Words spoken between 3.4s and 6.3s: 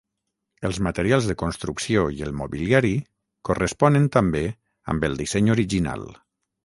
corresponen també amb el disseny original.